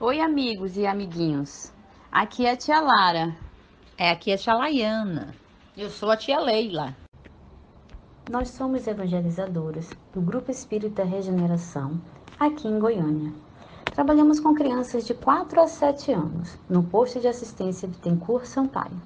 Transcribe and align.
Oi, 0.00 0.20
amigos 0.20 0.76
e 0.76 0.84
amiguinhos. 0.84 1.72
Aqui 2.10 2.44
é 2.46 2.50
a 2.50 2.56
tia 2.56 2.80
Lara. 2.80 3.36
É, 3.96 4.10
aqui 4.10 4.32
é 4.32 4.34
a 4.34 4.36
tia 4.36 4.52
Laiana. 4.52 5.32
Eu 5.76 5.88
sou 5.88 6.10
a 6.10 6.16
tia 6.16 6.40
Leila. 6.40 6.96
Nós 8.28 8.48
somos 8.48 8.88
evangelizadoras 8.88 9.88
do 10.12 10.20
Grupo 10.20 10.50
Espírita 10.50 11.04
Regeneração, 11.04 12.00
aqui 12.40 12.66
em 12.66 12.80
Goiânia. 12.80 13.32
Trabalhamos 13.84 14.40
com 14.40 14.52
crianças 14.52 15.06
de 15.06 15.14
4 15.14 15.60
a 15.60 15.68
7 15.68 16.12
anos, 16.12 16.58
no 16.68 16.82
posto 16.82 17.20
de 17.20 17.28
assistência 17.28 17.86
de 17.86 17.96
Tencourt 17.98 18.46
Sampaio. 18.46 19.00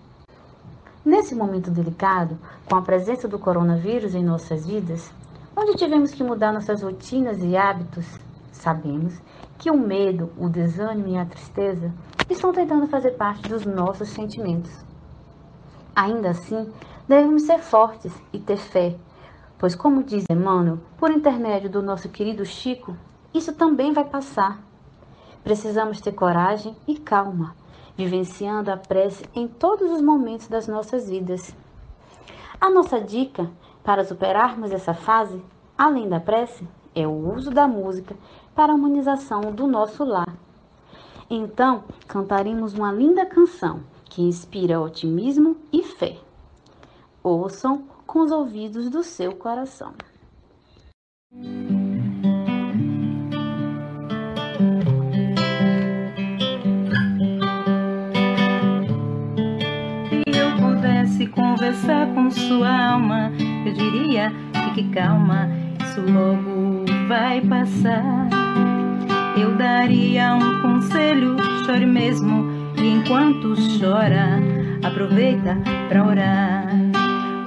Nesse 1.04 1.34
momento 1.34 1.70
delicado, 1.70 2.38
com 2.66 2.76
a 2.76 2.82
presença 2.82 3.28
do 3.28 3.38
coronavírus 3.38 4.14
em 4.14 4.24
nossas 4.24 4.66
vidas, 4.66 5.12
onde 5.54 5.76
tivemos 5.76 6.12
que 6.12 6.24
mudar 6.24 6.50
nossas 6.50 6.82
rotinas 6.82 7.42
e 7.42 7.58
hábitos, 7.58 8.06
sabemos 8.52 9.20
que 9.58 9.70
o 9.70 9.76
medo, 9.76 10.30
o 10.38 10.48
desânimo 10.48 11.08
e 11.08 11.18
a 11.18 11.24
tristeza 11.24 11.92
estão 12.28 12.52
tentando 12.52 12.86
fazer 12.86 13.12
parte 13.12 13.48
dos 13.48 13.64
nossos 13.64 14.08
sentimentos. 14.08 14.72
Ainda 15.94 16.30
assim, 16.30 16.72
devemos 17.08 17.42
ser 17.42 17.58
fortes 17.58 18.12
e 18.32 18.38
ter 18.38 18.56
fé, 18.56 18.96
pois, 19.58 19.74
como 19.74 20.04
diz 20.04 20.24
Emmanuel, 20.30 20.78
por 20.96 21.10
intermédio 21.10 21.68
do 21.68 21.82
nosso 21.82 22.08
querido 22.08 22.44
Chico, 22.44 22.96
isso 23.34 23.52
também 23.52 23.92
vai 23.92 24.04
passar. 24.04 24.62
Precisamos 25.42 26.00
ter 26.00 26.12
coragem 26.12 26.76
e 26.86 26.96
calma, 26.96 27.54
vivenciando 27.96 28.70
a 28.70 28.76
prece 28.76 29.24
em 29.34 29.48
todos 29.48 29.90
os 29.90 30.00
momentos 30.00 30.46
das 30.46 30.68
nossas 30.68 31.08
vidas. 31.08 31.54
A 32.60 32.70
nossa 32.70 33.00
dica 33.00 33.50
para 33.82 34.04
superarmos 34.04 34.70
essa 34.70 34.92
fase, 34.92 35.42
além 35.76 36.08
da 36.08 36.20
prece, 36.20 36.66
é 37.00 37.06
o 37.06 37.34
uso 37.34 37.50
da 37.50 37.68
música 37.68 38.16
para 38.54 38.72
a 38.72 38.74
humanização 38.74 39.40
do 39.52 39.66
nosso 39.66 40.04
lar. 40.04 40.36
Então, 41.30 41.84
cantaremos 42.06 42.74
uma 42.74 42.92
linda 42.92 43.24
canção 43.24 43.80
que 44.04 44.22
inspira 44.22 44.80
otimismo 44.80 45.56
e 45.72 45.82
fé. 45.82 46.16
Ouçam 47.22 47.84
com 48.06 48.20
os 48.20 48.30
ouvidos 48.32 48.88
do 48.88 49.02
seu 49.02 49.34
coração. 49.34 49.92
Conversar 61.34 62.14
com 62.14 62.30
sua 62.30 62.92
alma, 62.92 63.30
eu 63.66 63.72
diria: 63.72 64.32
fique 64.64 64.88
calma, 64.90 65.48
isso 65.80 66.00
logo 66.00 66.77
vai 67.08 67.40
passar. 67.40 68.28
Eu 69.36 69.56
daria 69.56 70.34
um 70.34 70.60
conselho, 70.60 71.36
chore 71.64 71.86
mesmo, 71.86 72.46
e 72.76 72.86
enquanto 72.86 73.54
chora, 73.80 74.38
aproveita 74.84 75.56
para 75.88 76.04
orar. 76.04 76.68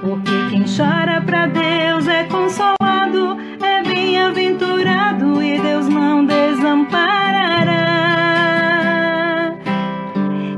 Porque 0.00 0.32
quem 0.50 0.64
chora 0.64 1.20
para 1.20 1.46
Deus 1.46 2.08
é 2.08 2.24
consolado, 2.24 3.38
é 3.62 3.84
bem-aventurado 3.84 5.40
e 5.40 5.60
Deus 5.60 5.88
não 5.88 6.26
desamparará. 6.26 7.14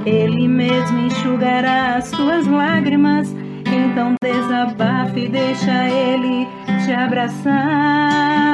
Ele 0.06 0.48
mesmo 0.48 0.98
enxugará 0.98 1.97
as 1.97 2.10
tuas 2.10 2.47
lágrimas, 2.47 3.36
então 3.66 4.14
desabafe 4.22 5.27
e 5.27 5.28
deixa 5.28 5.88
ele 5.91 6.48
te 6.86 6.92
abraçar. 6.92 8.53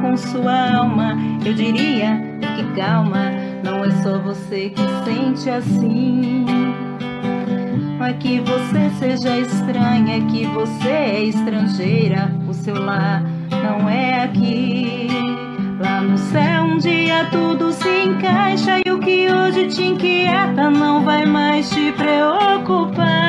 Com 0.00 0.16
sua 0.16 0.76
alma, 0.76 1.16
eu 1.44 1.52
diria 1.54 2.20
que 2.56 2.80
calma, 2.80 3.30
não 3.62 3.84
é 3.84 3.90
só 4.02 4.18
você 4.18 4.70
que 4.70 4.82
sente 5.04 5.50
assim. 5.50 6.46
É 8.08 8.12
que 8.14 8.40
você 8.40 8.88
seja 8.98 9.36
estranha, 9.36 10.16
é 10.16 10.20
que 10.30 10.46
você 10.46 10.88
é 10.88 11.24
estrangeira. 11.24 12.32
O 12.48 12.54
seu 12.54 12.82
lar 12.82 13.22
não 13.50 13.86
é 13.86 14.24
aqui. 14.24 15.08
Lá 15.78 16.00
no 16.00 16.16
céu 16.16 16.64
um 16.64 16.78
dia 16.78 17.26
tudo 17.30 17.70
se 17.70 18.04
encaixa 18.04 18.80
e 18.86 18.90
o 18.90 18.98
que 18.98 19.30
hoje 19.30 19.66
te 19.66 19.82
inquieta 19.82 20.70
não 20.70 21.04
vai 21.04 21.26
mais 21.26 21.68
te 21.68 21.92
preocupar. 21.92 23.28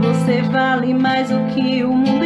Você 0.00 0.42
vale 0.42 0.92
mais 0.94 1.30
do 1.30 1.38
que 1.54 1.84
o 1.84 1.92
mundo 1.92 2.24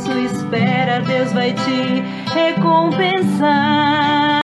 sua 0.00 0.20
espera 0.20 1.00
Deus 1.00 1.32
vai 1.32 1.52
te 1.52 2.02
recompensar. 2.32 4.40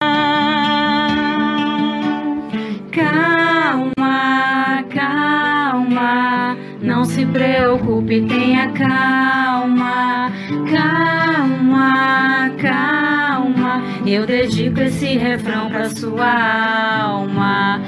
Calma, 2.91 4.83
calma, 4.93 6.57
não 6.81 7.05
se 7.05 7.25
preocupe, 7.25 8.25
tenha 8.27 8.69
calma, 8.71 10.31
calma, 10.71 12.51
calma. 12.61 13.83
Eu 14.05 14.25
dedico 14.25 14.81
esse 14.81 15.17
refrão 15.17 15.69
pra 15.69 15.89
sua 15.89 17.01
alma. 17.03 17.81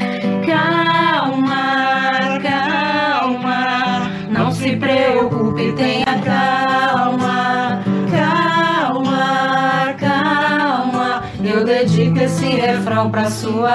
Dedico 11.68 12.18
esse 12.20 12.46
refrão 12.46 13.12
pra 13.12 13.30
sua 13.30 13.74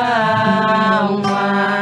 alma. 1.03 1.81